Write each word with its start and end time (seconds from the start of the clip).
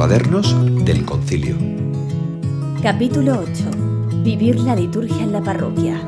cuadernos 0.00 0.56
del 0.86 1.04
concilio. 1.04 1.58
Capítulo 2.82 3.38
8. 3.38 4.22
Vivir 4.24 4.58
la 4.58 4.74
liturgia 4.74 5.22
en 5.22 5.30
la 5.30 5.42
parroquia. 5.42 6.00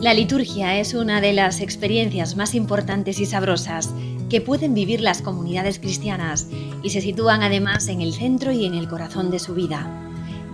La 0.00 0.12
liturgia 0.12 0.80
es 0.80 0.92
una 0.92 1.20
de 1.20 1.34
las 1.34 1.60
experiencias 1.60 2.34
más 2.34 2.52
importantes 2.56 3.20
y 3.20 3.26
sabrosas 3.26 3.94
que 4.28 4.40
pueden 4.40 4.74
vivir 4.74 5.02
las 5.02 5.22
comunidades 5.22 5.78
cristianas 5.78 6.48
y 6.82 6.90
se 6.90 7.00
sitúan 7.00 7.44
además 7.44 7.86
en 7.86 8.00
el 8.00 8.12
centro 8.12 8.50
y 8.50 8.64
en 8.64 8.74
el 8.74 8.88
corazón 8.88 9.30
de 9.30 9.38
su 9.38 9.54
vida. 9.54 9.88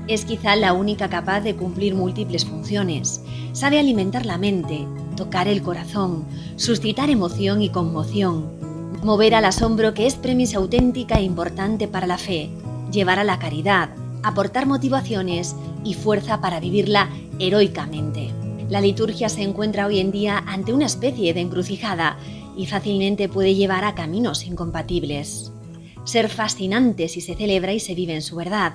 Es 0.06 0.26
quizá 0.26 0.56
la 0.56 0.74
única 0.74 1.08
capaz 1.08 1.40
de 1.40 1.56
cumplir 1.56 1.94
múltiples 1.94 2.44
funciones. 2.44 3.22
Sabe 3.52 3.78
alimentar 3.78 4.26
la 4.26 4.36
mente, 4.36 4.86
tocar 5.16 5.48
el 5.48 5.62
corazón, 5.62 6.26
suscitar 6.56 7.08
emoción 7.08 7.62
y 7.62 7.70
conmoción, 7.70 8.59
mover 9.02 9.34
al 9.34 9.46
asombro 9.46 9.94
que 9.94 10.06
es 10.06 10.14
premisa 10.14 10.58
auténtica 10.58 11.16
e 11.16 11.22
importante 11.22 11.88
para 11.88 12.06
la 12.06 12.18
fe, 12.18 12.50
llevar 12.92 13.18
a 13.18 13.24
la 13.24 13.38
caridad, 13.38 13.90
aportar 14.22 14.66
motivaciones 14.66 15.56
y 15.84 15.94
fuerza 15.94 16.40
para 16.40 16.60
vivirla 16.60 17.08
heroicamente. 17.38 18.30
La 18.68 18.80
liturgia 18.80 19.28
se 19.28 19.42
encuentra 19.42 19.86
hoy 19.86 19.98
en 19.98 20.12
día 20.12 20.38
ante 20.46 20.72
una 20.72 20.86
especie 20.86 21.34
de 21.34 21.40
encrucijada 21.40 22.18
y 22.56 22.66
fácilmente 22.66 23.28
puede 23.28 23.54
llevar 23.54 23.84
a 23.84 23.94
caminos 23.94 24.46
incompatibles. 24.46 25.52
Ser 26.04 26.28
fascinante 26.28 27.08
si 27.08 27.20
se 27.20 27.34
celebra 27.34 27.72
y 27.72 27.80
se 27.80 27.94
vive 27.94 28.14
en 28.14 28.22
su 28.22 28.36
verdad. 28.36 28.74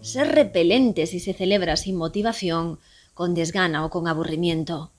Ser 0.00 0.28
repelente 0.28 1.06
si 1.06 1.20
se 1.20 1.32
celebra 1.32 1.76
sin 1.76 1.96
motivación, 1.96 2.78
con 3.12 3.34
desgana 3.34 3.84
o 3.84 3.90
con 3.90 4.08
aburrimiento. 4.08 4.93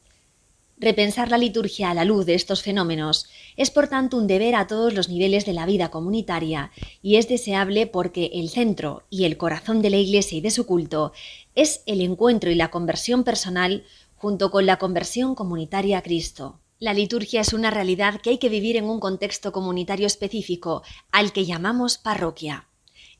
Repensar 0.77 1.31
la 1.31 1.37
liturgia 1.37 1.89
a 1.89 1.93
la 1.93 2.03
luz 2.03 2.25
de 2.25 2.35
estos 2.35 2.61
fenómenos 2.61 3.27
es 3.55 3.71
por 3.71 3.87
tanto 3.87 4.17
un 4.17 4.27
deber 4.27 4.55
a 4.55 4.67
todos 4.67 4.93
los 4.93 5.07
niveles 5.07 5.45
de 5.45 5.53
la 5.53 5.65
vida 5.65 5.89
comunitaria 5.89 6.71
y 7.01 7.15
es 7.15 7.29
deseable 7.29 7.87
porque 7.87 8.29
el 8.33 8.49
centro 8.49 9.03
y 9.09 9.23
el 9.23 9.37
corazón 9.37 9.81
de 9.81 9.89
la 9.89 9.97
Iglesia 9.97 10.37
y 10.37 10.41
de 10.41 10.51
su 10.51 10.65
culto 10.65 11.13
es 11.55 11.81
el 11.85 12.01
encuentro 12.01 12.51
y 12.51 12.55
la 12.55 12.71
conversión 12.71 13.23
personal 13.23 13.85
junto 14.15 14.51
con 14.51 14.65
la 14.65 14.77
conversión 14.77 15.33
comunitaria 15.33 15.99
a 15.99 16.01
Cristo. 16.01 16.59
La 16.77 16.93
liturgia 16.93 17.39
es 17.39 17.53
una 17.53 17.71
realidad 17.71 18.19
que 18.19 18.31
hay 18.31 18.37
que 18.37 18.49
vivir 18.49 18.75
en 18.75 18.85
un 18.85 18.99
contexto 18.99 19.53
comunitario 19.53 20.07
específico 20.07 20.83
al 21.09 21.31
que 21.31 21.45
llamamos 21.45 21.97
parroquia. 21.97 22.67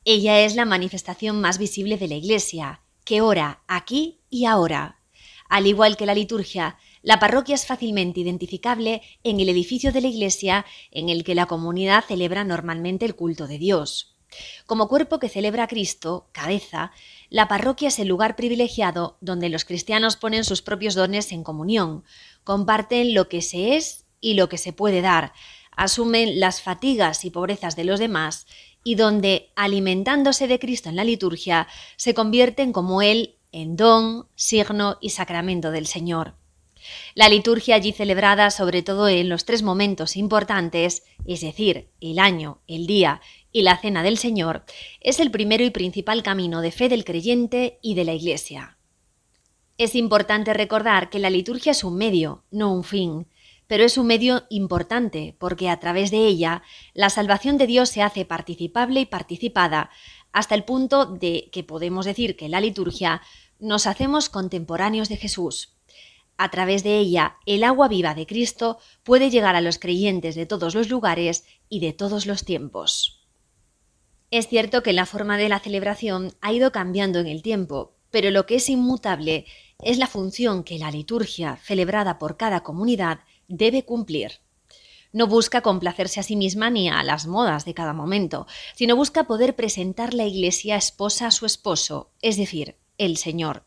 Ella 0.03 0.42
es 0.42 0.56
la 0.56 0.66
manifestación 0.66 1.40
más 1.40 1.58
visible 1.58 1.97
de 1.97 2.09
la 2.09 2.16
Iglesia, 2.16 2.81
que 3.06 3.22
ora 3.22 3.64
aquí 3.67 4.19
y 4.30 4.44
ahora. 4.44 5.00
Al 5.47 5.67
igual 5.67 5.95
que 5.95 6.06
la 6.06 6.16
liturgia, 6.16 6.78
la 7.06 7.20
parroquia 7.20 7.53
es 7.53 7.67
fácilmente 7.67 8.20
identificable 8.20 9.03
en 9.23 9.39
el 9.39 9.48
edificio 9.48 9.92
de 9.92 10.02
la 10.02 10.08
iglesia 10.08 10.66
en 10.89 11.08
el 11.08 11.23
que 11.23 11.36
la 11.36 11.45
comunidad 11.45 12.03
celebra 12.03 12.44
normalmente 12.44 13.06
el 13.06 13.16
culto 13.16 13.45
de 13.45 13.59
Dios. 13.59 14.16
Como 14.66 14.88
cuerpo 14.88 15.20
que 15.20 15.30
celebra 15.30 15.66
a 15.66 15.67
Cristo, 15.67 16.28
cabeza, 16.31 16.92
la 17.30 17.47
parroquia 17.47 17.89
es 17.89 18.00
el 18.00 18.08
lugar 18.08 18.36
privilegiado 18.36 19.17
donde 19.22 19.50
los 19.50 19.66
cristianos 19.66 20.16
ponen 20.16 20.44
sus 20.44 20.64
propios 20.64 20.95
dones 20.95 21.31
en 21.31 21.44
comunión, 21.44 22.03
comparten 22.44 23.14
lo 23.14 23.30
que 23.30 23.44
se 23.44 23.75
es 23.75 24.06
y 24.19 24.34
lo 24.34 24.50
que 24.50 24.58
se 24.58 24.73
puede 24.73 25.02
dar, 25.02 25.31
asumen 25.78 26.40
las 26.40 26.64
fatigas 26.64 27.23
y 27.23 27.30
pobrezas 27.30 27.75
de 27.75 27.84
los 27.84 28.00
demás 28.00 28.47
y 28.84 28.95
donde, 28.95 29.52
alimentándose 29.56 30.47
de 30.47 30.58
Cristo 30.58 30.90
en 30.90 30.95
la 30.95 31.03
liturgia, 31.03 31.67
se 31.97 32.16
convierten 32.16 32.73
como 32.73 33.03
Él 33.03 33.36
en 33.52 33.75
don, 33.75 34.28
signo 34.34 34.97
y 35.02 35.12
sacramento 35.12 35.69
del 35.69 35.86
Señor. 35.86 36.36
La 37.14 37.30
liturgia 37.30 37.75
allí 37.75 37.91
celebrada, 37.91 38.52
sobre 38.52 38.81
todo 38.81 39.08
en 39.08 39.30
los 39.30 39.45
tres 39.45 39.64
momentos 39.64 40.16
importantes, 40.16 41.03
es 41.25 41.41
decir, 41.41 41.89
el 42.02 42.19
año, 42.19 42.59
el 42.67 42.88
día 42.88 43.22
y 43.52 43.61
la 43.61 43.78
cena 43.78 44.03
del 44.03 44.17
Señor, 44.17 44.66
es 45.00 45.19
el 45.19 45.31
primero 45.31 45.63
y 45.63 45.69
principal 45.69 46.23
camino 46.23 46.61
de 46.61 46.72
fe 46.72 46.89
del 46.89 47.06
creyente 47.06 47.80
y 47.81 47.95
de 47.95 48.06
la 48.06 48.13
Iglesia. 48.13 48.78
Es 49.78 49.95
importante 49.95 50.53
recordar 50.53 51.09
que 51.09 51.19
la 51.19 51.29
liturgia 51.29 51.72
es 51.72 51.84
un 51.84 51.97
medio, 51.97 52.44
no 52.51 52.74
un 52.74 52.84
fin, 52.84 53.28
pero 53.68 53.84
es 53.84 53.97
un 53.97 54.07
medio 54.07 54.44
importante 54.50 55.35
porque 55.40 55.69
a 55.69 55.79
través 55.79 56.12
de 56.12 56.25
ella 56.25 56.63
la 56.94 57.09
salvación 57.09 57.57
de 57.57 57.68
Dios 57.68 57.90
se 57.90 58.01
hace 58.01 58.25
participable 58.25 59.01
y 59.01 59.06
participada 59.06 59.90
hasta 60.31 60.56
el 60.56 60.63
punto 60.63 61.06
de 61.06 61.50
que 61.51 61.63
podemos 61.63 62.06
decir 62.06 62.35
que 62.35 62.50
la 62.50 62.62
liturgia 62.62 63.22
nos 63.59 63.88
hacemos 63.88 64.29
contemporáneos 64.29 65.09
de 65.09 65.18
Jesús. 65.18 65.75
A 66.38 66.51
través 66.51 66.84
de 66.84 66.97
ella, 66.97 67.38
el 67.46 67.63
agua 67.63 67.88
viva 67.88 68.13
de 68.13 68.25
Cristo 68.25 68.78
puede 69.03 69.29
llegar 69.29 69.56
a 69.56 69.62
los 69.62 69.79
creyentes 69.79 70.35
de 70.35 70.46
todos 70.46 70.75
los 70.75 70.90
lugares 70.90 71.46
y 71.69 71.79
de 71.79 71.94
todos 71.94 72.25
los 72.25 72.44
tiempos. 72.44 73.25
Es 74.31 74.47
cierto 74.47 74.84
que 74.84 74.91
la 74.91 75.06
forma 75.06 75.38
de 75.38 75.47
la 75.47 75.59
celebración 75.59 76.34
ha 76.41 76.51
ido 76.51 76.72
cambiando 76.72 77.19
en 77.19 77.28
el 77.28 77.41
tiempo, 77.41 77.94
pero 78.12 78.31
lo 78.31 78.45
que 78.45 78.56
es 78.56 78.69
inmutable 78.69 79.45
es 79.81 79.97
la 79.97 80.07
función 80.07 80.63
que 80.63 80.79
la 80.79 80.91
liturgia, 80.91 81.57
celebrada 81.63 82.19
por 82.19 82.35
cada 82.35 82.63
comunidad, 82.63 83.19
debe 83.47 83.85
cumplir. 83.85 84.40
No 85.13 85.28
busca 85.28 85.62
complacerse 85.62 86.19
a 86.19 86.24
sí 86.24 86.35
misma 86.35 86.69
ni 86.69 86.90
a 86.90 87.01
las 87.03 87.28
modas 87.28 87.63
de 87.63 87.74
cada 87.74 87.94
momento, 87.94 88.47
sino 88.75 88.97
busca 88.97 89.25
poder 89.25 89.56
presentar 89.56 90.13
la 90.13 90.25
Iglesia 90.25 90.75
esposa 90.75 91.28
a 91.28 91.31
su 91.31 91.45
esposo, 91.45 92.12
es 92.22 92.35
decir, 92.35 92.75
el 92.97 93.16
Señor. 93.16 93.63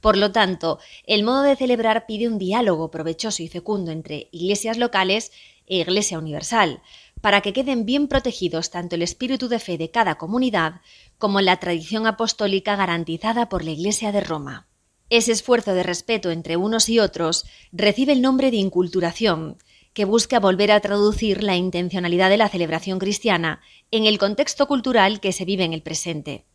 Por 0.00 0.16
lo 0.16 0.32
tanto, 0.32 0.78
el 1.04 1.22
modo 1.22 1.42
de 1.42 1.56
celebrar 1.56 2.06
pide 2.06 2.28
un 2.28 2.38
diálogo 2.38 2.90
provechoso 2.90 3.42
y 3.42 3.48
fecundo 3.48 3.90
entre 3.90 4.28
iglesias 4.32 4.78
locales 4.78 5.32
e 5.66 5.78
Iglesia 5.78 6.18
Universal, 6.18 6.82
para 7.20 7.40
que 7.42 7.52
queden 7.52 7.86
bien 7.86 8.08
protegidos 8.08 8.70
tanto 8.70 8.96
el 8.96 9.02
espíritu 9.02 9.48
de 9.48 9.58
fe 9.58 9.78
de 9.78 9.90
cada 9.90 10.16
comunidad 10.16 10.80
como 11.18 11.40
la 11.40 11.58
tradición 11.58 12.06
apostólica 12.06 12.76
garantizada 12.76 13.48
por 13.48 13.62
la 13.64 13.70
Iglesia 13.70 14.10
de 14.10 14.20
Roma. 14.20 14.66
Ese 15.10 15.32
esfuerzo 15.32 15.74
de 15.74 15.82
respeto 15.82 16.30
entre 16.30 16.56
unos 16.56 16.88
y 16.88 16.98
otros 16.98 17.44
recibe 17.72 18.12
el 18.12 18.22
nombre 18.22 18.50
de 18.50 18.56
inculturación, 18.58 19.58
que 19.92 20.04
busca 20.04 20.38
volver 20.38 20.70
a 20.70 20.80
traducir 20.80 21.42
la 21.42 21.56
intencionalidad 21.56 22.30
de 22.30 22.36
la 22.36 22.48
celebración 22.48 22.98
cristiana 22.98 23.60
en 23.90 24.06
el 24.06 24.18
contexto 24.18 24.66
cultural 24.68 25.20
que 25.20 25.32
se 25.32 25.44
vive 25.44 25.64
en 25.64 25.72
el 25.72 25.82
presente. 25.82 26.46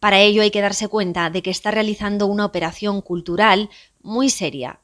Para 0.00 0.20
ello 0.20 0.42
hay 0.42 0.50
que 0.50 0.62
darse 0.62 0.88
cuenta 0.88 1.30
de 1.30 1.42
que 1.42 1.50
está 1.50 1.70
realizando 1.70 2.26
una 2.26 2.46
operación 2.46 3.02
cultural 3.02 3.68
muy 4.02 4.30
seria. 4.30 4.80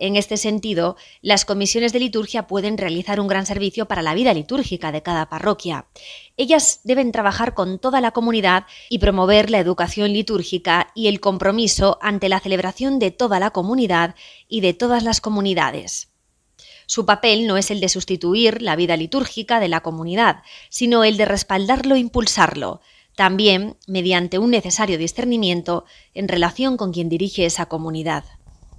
En 0.00 0.14
este 0.14 0.36
sentido, 0.36 0.96
las 1.22 1.44
comisiones 1.44 1.92
de 1.92 1.98
liturgia 1.98 2.46
pueden 2.46 2.78
realizar 2.78 3.18
un 3.18 3.26
gran 3.26 3.46
servicio 3.46 3.86
para 3.86 4.02
la 4.02 4.14
vida 4.14 4.32
litúrgica 4.32 4.92
de 4.92 5.02
cada 5.02 5.28
parroquia. 5.28 5.86
Ellas 6.36 6.80
deben 6.84 7.10
trabajar 7.10 7.54
con 7.54 7.80
toda 7.80 8.00
la 8.00 8.12
comunidad 8.12 8.66
y 8.90 8.98
promover 9.00 9.50
la 9.50 9.58
educación 9.58 10.12
litúrgica 10.12 10.92
y 10.94 11.08
el 11.08 11.18
compromiso 11.18 11.98
ante 12.00 12.28
la 12.28 12.38
celebración 12.38 13.00
de 13.00 13.10
toda 13.10 13.40
la 13.40 13.50
comunidad 13.50 14.14
y 14.46 14.60
de 14.60 14.72
todas 14.72 15.02
las 15.02 15.20
comunidades. 15.20 16.12
Su 16.86 17.04
papel 17.04 17.48
no 17.48 17.56
es 17.56 17.72
el 17.72 17.80
de 17.80 17.88
sustituir 17.88 18.62
la 18.62 18.76
vida 18.76 18.96
litúrgica 18.96 19.58
de 19.58 19.68
la 19.68 19.80
comunidad, 19.80 20.42
sino 20.70 21.02
el 21.02 21.16
de 21.16 21.24
respaldarlo 21.24 21.96
e 21.96 21.98
impulsarlo, 21.98 22.80
también 23.18 23.76
mediante 23.88 24.38
un 24.38 24.52
necesario 24.52 24.96
discernimiento 24.96 25.84
en 26.14 26.28
relación 26.28 26.76
con 26.76 26.92
quien 26.92 27.08
dirige 27.08 27.46
esa 27.46 27.66
comunidad. 27.66 28.22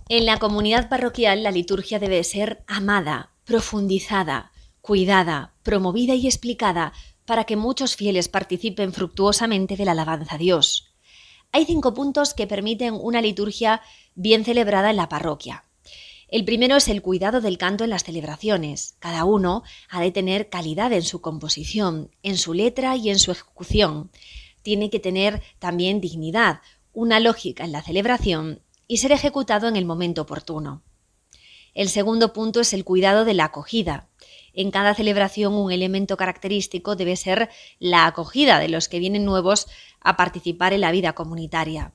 En 0.08 0.26
la 0.26 0.38
comunidad 0.38 0.88
parroquial 0.88 1.44
la 1.44 1.52
liturgia 1.52 2.00
debe 2.00 2.24
ser 2.24 2.64
amada, 2.66 3.34
profundizada, 3.44 4.54
cuidada, 4.80 5.56
promovida 5.62 6.16
y 6.16 6.26
explicada 6.26 6.94
para 7.26 7.44
que 7.44 7.58
muchos 7.58 7.98
fieles 7.98 8.30
participen 8.30 8.94
fructuosamente 8.94 9.76
de 9.76 9.84
la 9.84 9.92
alabanza 9.92 10.36
a 10.36 10.38
Dios. 10.38 10.96
Hay 11.52 11.66
cinco 11.66 11.94
puntos 11.94 12.34
que 12.34 12.48
permiten 12.48 12.94
una 12.94 13.22
liturgia 13.22 13.82
bien 14.16 14.46
celebrada 14.46 14.90
en 14.90 14.96
la 14.96 15.10
parroquia. 15.10 15.66
El 16.32 16.46
primero 16.46 16.76
es 16.76 16.88
el 16.90 17.02
cuidado 17.02 17.42
del 17.42 17.58
canto 17.58 17.84
en 17.84 17.90
las 17.90 18.04
celebraciones. 18.04 18.96
Cada 19.00 19.26
uno 19.26 19.64
ha 19.90 20.00
de 20.00 20.12
tener 20.12 20.50
calidad 20.50 20.94
en 20.94 21.02
su 21.02 21.22
composición, 21.22 22.12
en 22.22 22.38
su 22.38 22.54
letra 22.54 22.96
y 22.96 23.10
en 23.10 23.18
su 23.18 23.32
ejecución. 23.32 24.12
Tiene 24.62 24.92
que 24.92 25.00
tener 25.00 25.42
también 25.58 26.02
dignidad, 26.02 26.62
una 26.94 27.20
lógica 27.20 27.64
en 27.64 27.72
la 27.72 27.82
celebración 27.82 28.62
y 28.88 28.98
ser 28.98 29.12
ejecutado 29.12 29.68
en 29.68 29.76
el 29.76 29.86
momento 29.86 30.22
oportuno. 30.22 30.84
El 31.74 31.90
segundo 31.90 32.32
punto 32.32 32.60
es 32.60 32.74
el 32.74 32.84
cuidado 32.86 33.26
de 33.26 33.34
la 33.34 33.46
acogida. 33.46 34.10
En 34.54 34.70
cada 34.70 34.94
celebración 34.94 35.54
un 35.54 35.72
elemento 35.72 36.16
característico 36.16 36.96
debe 36.96 37.16
ser 37.16 37.50
la 37.80 38.06
acogida 38.06 38.60
de 38.60 38.70
los 38.70 38.88
que 38.88 39.00
vienen 39.00 39.26
nuevos 39.26 39.66
a 40.00 40.16
participar 40.16 40.74
en 40.74 40.82
la 40.82 40.92
vida 40.92 41.14
comunitaria. 41.14 41.94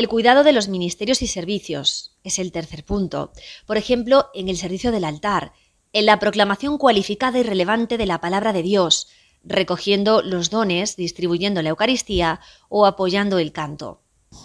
El 0.00 0.08
cuidado 0.08 0.44
de 0.44 0.52
los 0.52 0.68
ministerios 0.68 1.20
y 1.20 1.26
servicios 1.26 2.16
es 2.24 2.38
el 2.38 2.52
tercer 2.52 2.86
punto. 2.86 3.32
Por 3.66 3.76
ejemplo, 3.76 4.28
en 4.32 4.48
el 4.48 4.56
servicio 4.56 4.92
del 4.92 5.04
altar, 5.04 5.52
en 5.92 6.06
la 6.06 6.18
proclamación 6.18 6.78
cualificada 6.78 7.38
y 7.38 7.42
relevante 7.42 7.98
de 7.98 8.06
la 8.06 8.18
palabra 8.18 8.54
de 8.54 8.62
Dios, 8.62 9.08
recogiendo 9.44 10.22
los 10.22 10.48
dones, 10.48 10.96
distribuyendo 10.96 11.60
la 11.60 11.68
Eucaristía 11.68 12.40
o 12.70 12.86
apoyando 12.86 13.38
el 13.38 13.52
canto. 13.52 14.00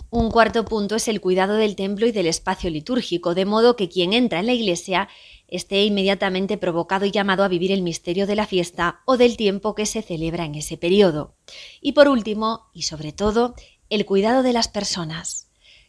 Un 0.10 0.30
cuarto 0.30 0.66
punto 0.66 0.98
es 0.98 1.08
el 1.08 1.22
cuidado 1.22 1.54
del 1.54 1.78
templo 1.78 2.06
y 2.06 2.12
del 2.12 2.28
espacio 2.28 2.70
litúrgico, 2.70 3.34
de 3.34 3.46
modo 3.46 3.78
que 3.78 3.88
quien 3.88 4.12
entra 4.12 4.42
en 4.42 4.48
la 4.48 4.54
iglesia 4.54 5.08
esté 5.48 5.86
inmediatamente 5.86 6.58
provocado 6.58 7.06
y 7.06 7.12
llamado 7.12 7.46
a 7.46 7.48
vivir 7.48 7.72
el 7.72 7.82
misterio 7.82 8.28
de 8.28 8.36
la 8.36 8.46
fiesta 8.46 9.04
o 9.06 9.16
del 9.16 9.38
tiempo 9.38 9.74
que 9.74 9.86
se 9.86 10.02
celebra 10.02 10.44
en 10.44 10.56
ese 10.56 10.76
periodo. 10.76 11.38
Y 11.80 11.94
por 11.94 12.10
último, 12.10 12.66
y 12.74 12.82
sobre 12.82 13.14
todo, 13.14 13.56
el 13.90 14.06
cuidado 14.06 14.44
de 14.44 14.54
las 14.54 14.68
personas. 14.68 15.45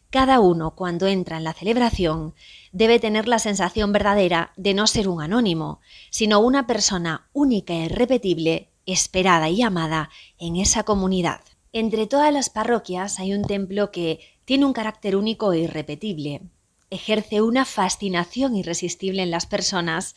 Cada 0.09 0.39
uno, 0.39 0.71
cuando 0.75 1.07
entra 1.07 1.37
en 1.37 1.43
la 1.43 1.53
celebración, 1.53 2.33
debe 2.71 2.99
tener 2.99 3.27
la 3.27 3.39
sensación 3.39 3.91
verdadera 3.91 4.53
de 4.55 4.73
no 4.73 4.87
ser 4.87 5.09
un 5.09 5.21
anónimo, 5.21 5.81
sino 6.09 6.39
una 6.39 6.65
persona 6.65 7.27
única 7.33 7.73
e 7.73 7.85
irrepetible, 7.85 8.69
esperada 8.85 9.49
y 9.49 9.61
amada 9.61 10.09
en 10.39 10.55
esa 10.55 10.83
comunidad. 10.83 11.41
Entre 11.73 12.07
todas 12.07 12.33
las 12.33 12.49
parroquias 12.49 13.19
hay 13.19 13.33
un 13.33 13.43
templo 13.43 13.91
que 13.91 14.21
tiene 14.45 14.65
un 14.65 14.71
carácter 14.71 15.17
único 15.17 15.51
e 15.51 15.59
irrepetible. 15.59 16.41
Ejerce 16.89 17.41
una 17.41 17.65
fascinación 17.65 18.55
irresistible 18.55 19.21
en 19.21 19.31
las 19.31 19.45
personas 19.45 20.15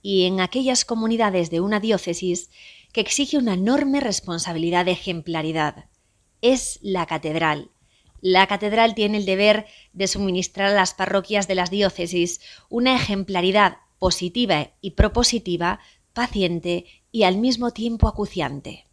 y 0.00 0.24
en 0.24 0.40
aquellas 0.40 0.86
comunidades 0.86 1.50
de 1.50 1.60
una 1.60 1.78
diócesis 1.78 2.48
que 2.92 3.02
exige 3.02 3.36
una 3.36 3.52
enorme 3.52 4.00
responsabilidad 4.00 4.86
de 4.86 4.92
ejemplaridad. 4.92 5.90
Es 6.40 6.78
la 6.80 7.04
catedral. 7.04 7.70
La 8.20 8.46
catedral 8.46 8.94
tiene 8.94 9.18
el 9.18 9.26
deber 9.26 9.66
de 9.92 10.06
suministrar 10.06 10.70
a 10.70 10.74
las 10.74 10.94
parroquias 10.94 11.48
de 11.48 11.54
las 11.54 11.70
diócesis 11.70 12.40
una 12.68 12.96
ejemplaridad 12.96 13.78
positiva 13.98 14.70
y 14.80 14.92
propositiva, 14.92 15.80
paciente 16.12 16.86
y 17.12 17.24
al 17.24 17.38
mismo 17.38 17.72
tiempo 17.72 18.08
acuciante. 18.08 18.85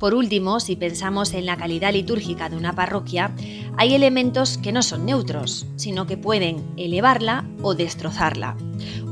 Por 0.00 0.14
último, 0.14 0.60
si 0.60 0.76
pensamos 0.76 1.34
en 1.34 1.44
la 1.44 1.58
calidad 1.58 1.92
litúrgica 1.92 2.48
de 2.48 2.56
una 2.56 2.74
parroquia, 2.74 3.32
hay 3.76 3.94
elementos 3.94 4.56
que 4.56 4.72
no 4.72 4.82
son 4.82 5.04
neutros, 5.04 5.66
sino 5.76 6.06
que 6.06 6.16
pueden 6.16 6.64
elevarla 6.78 7.44
o 7.60 7.74
destrozarla. 7.74 8.56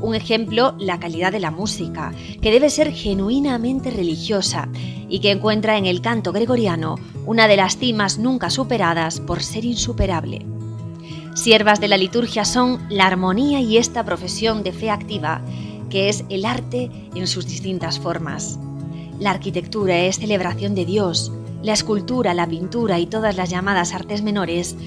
Un 0.01 0.15
ejemplo, 0.15 0.73
la 0.79 0.99
calidad 0.99 1.31
de 1.31 1.39
la 1.39 1.51
música, 1.51 2.11
que 2.41 2.51
debe 2.51 2.71
ser 2.71 2.91
genuinamente 2.91 3.91
religiosa 3.91 4.67
y 5.07 5.19
que 5.19 5.29
encuentra 5.29 5.77
en 5.77 5.85
el 5.85 6.01
canto 6.01 6.31
gregoriano 6.31 6.95
una 7.27 7.47
de 7.47 7.57
las 7.57 7.77
cimas 7.77 8.17
nunca 8.17 8.49
superadas 8.49 9.19
por 9.19 9.43
ser 9.43 9.65
insuperable. 9.65 10.43
Siervas 11.35 11.79
de 11.79 11.87
la 11.87 11.97
liturgia 11.97 12.45
son 12.45 12.83
la 12.89 13.05
armonía 13.05 13.61
y 13.61 13.77
esta 13.77 14.03
profesión 14.03 14.63
de 14.63 14.73
fe 14.73 14.89
activa, 14.89 15.43
que 15.91 16.09
es 16.09 16.25
el 16.29 16.45
arte 16.45 16.89
en 17.13 17.27
sus 17.27 17.45
distintas 17.45 17.99
formas. 17.99 18.59
La 19.19 19.31
arquitectura 19.31 19.97
es 19.99 20.17
celebración 20.17 20.75
de 20.75 20.85
Dios. 20.85 21.31
La 21.61 21.73
escultura, 21.73 22.33
la 22.33 22.47
pintura 22.47 22.99
y 22.99 23.05
todas 23.05 23.35
las 23.35 23.49
llamadas 23.49 23.93
artes 23.93 24.21
menores 24.21 24.77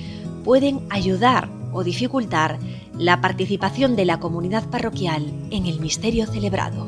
pueden 0.42 0.80
ayudar 0.88 1.50
o 1.72 1.84
dificultar 1.84 2.58
la 2.98 3.20
participación 3.20 3.94
de 3.94 4.06
la 4.06 4.20
comunidad 4.20 4.68
parroquial 4.70 5.32
en 5.50 5.66
el 5.66 5.80
misterio 5.80 6.26
celebrado. 6.26 6.86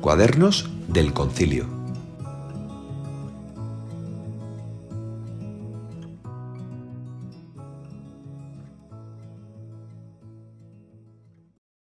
Cuadernos 0.00 0.70
del 0.88 1.12
Concilio. 1.12 1.79